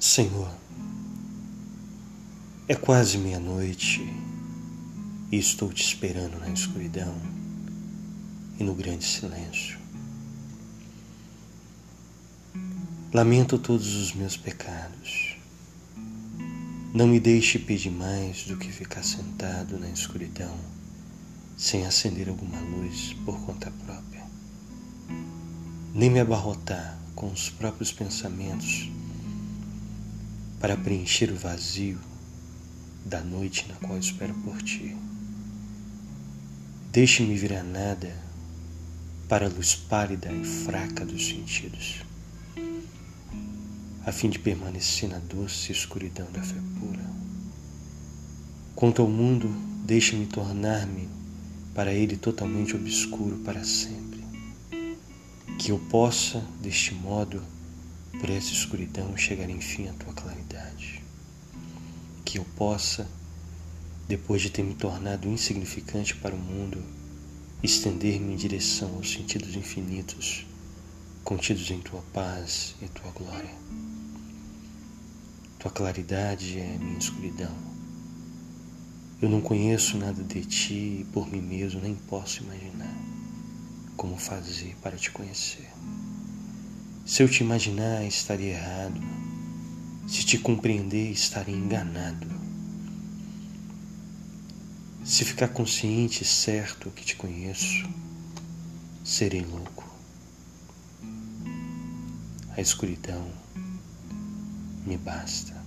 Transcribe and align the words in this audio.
Senhor, 0.00 0.50
é 2.66 2.74
quase 2.74 3.18
meia-noite 3.18 4.00
e 5.30 5.36
estou 5.36 5.70
te 5.70 5.84
esperando 5.84 6.40
na 6.40 6.48
escuridão 6.48 7.14
e 8.58 8.64
no 8.64 8.74
grande 8.74 9.04
silêncio. 9.04 9.78
Lamento 13.12 13.58
todos 13.58 13.94
os 13.94 14.14
meus 14.14 14.38
pecados. 14.38 15.36
Não 16.94 17.06
me 17.06 17.20
deixe 17.20 17.58
pedir 17.58 17.90
mais 17.90 18.44
do 18.46 18.56
que 18.56 18.72
ficar 18.72 19.02
sentado 19.02 19.78
na 19.78 19.90
escuridão 19.90 20.56
sem 21.58 21.84
acender 21.84 22.30
alguma 22.30 22.58
luz 22.58 23.14
por 23.26 23.38
conta 23.42 23.70
própria. 23.84 24.24
Nem 25.92 26.08
me 26.08 26.20
abarrotar 26.20 26.98
com 27.14 27.30
os 27.30 27.50
próprios 27.50 27.92
pensamentos 27.92 28.88
para 30.60 30.76
preencher 30.76 31.32
o 31.32 31.36
vazio 31.36 31.98
da 33.06 33.22
noite 33.22 33.66
na 33.66 33.76
qual 33.76 33.98
espero 33.98 34.34
por 34.44 34.60
ti. 34.60 34.94
Deixe-me 36.92 37.34
virar 37.34 37.64
nada 37.64 38.14
para 39.26 39.46
a 39.46 39.48
luz 39.48 39.74
pálida 39.74 40.30
e 40.30 40.44
fraca 40.44 41.06
dos 41.06 41.26
sentidos, 41.28 42.02
a 44.04 44.12
fim 44.12 44.28
de 44.28 44.38
permanecer 44.38 45.08
na 45.08 45.18
doce 45.18 45.72
escuridão 45.72 46.30
da 46.30 46.42
fé 46.42 46.60
pura. 46.78 47.08
Quanto 48.74 49.00
ao 49.00 49.08
mundo, 49.08 49.48
deixe-me 49.86 50.26
tornar-me 50.26 51.08
para 51.74 51.94
ele 51.94 52.16
totalmente 52.16 52.76
obscuro 52.76 53.38
para 53.38 53.64
sempre, 53.64 54.22
que 55.58 55.70
eu 55.70 55.78
possa, 55.78 56.44
deste 56.60 56.92
modo, 56.92 57.42
por 58.18 58.30
essa 58.30 58.52
escuridão 58.52 59.16
chegar 59.16 59.48
enfim 59.48 59.88
à 59.88 59.92
tua 59.92 60.12
claridade. 60.12 61.02
Que 62.24 62.38
eu 62.38 62.44
possa, 62.56 63.06
depois 64.08 64.42
de 64.42 64.50
ter 64.50 64.62
me 64.62 64.74
tornado 64.74 65.28
insignificante 65.28 66.16
para 66.16 66.34
o 66.34 66.38
mundo, 66.38 66.82
estender-me 67.62 68.32
em 68.32 68.36
direção 68.36 68.94
aos 68.96 69.12
sentidos 69.12 69.54
infinitos 69.54 70.46
contidos 71.22 71.70
em 71.70 71.80
tua 71.80 72.02
paz 72.12 72.74
e 72.82 72.88
tua 72.88 73.10
glória. 73.12 73.54
Tua 75.58 75.70
claridade 75.70 76.58
é 76.58 76.78
minha 76.78 76.98
escuridão. 76.98 77.54
Eu 79.20 79.28
não 79.28 79.42
conheço 79.42 79.98
nada 79.98 80.22
de 80.24 80.44
ti 80.46 81.00
e 81.00 81.06
por 81.12 81.30
mim 81.30 81.42
mesmo 81.42 81.80
nem 81.82 81.94
posso 81.94 82.42
imaginar 82.42 82.96
como 83.96 84.16
fazer 84.16 84.74
para 84.82 84.96
te 84.96 85.10
conhecer. 85.10 85.68
Se 87.10 87.24
eu 87.24 87.28
te 87.28 87.42
imaginar, 87.42 88.04
estaria 88.04 88.52
errado. 88.52 89.00
Se 90.06 90.24
te 90.24 90.38
compreender, 90.38 91.10
estaria 91.10 91.56
enganado. 91.56 92.24
Se 95.04 95.24
ficar 95.24 95.48
consciente 95.48 96.22
e 96.22 96.24
certo 96.24 96.88
que 96.92 97.04
te 97.04 97.16
conheço, 97.16 97.90
serei 99.02 99.40
louco. 99.40 99.92
A 102.56 102.60
escuridão 102.60 103.28
me 104.86 104.96
basta. 104.96 105.59